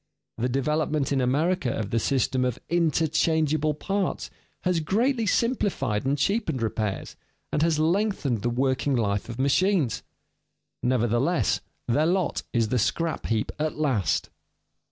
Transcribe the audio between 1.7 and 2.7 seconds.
of the system of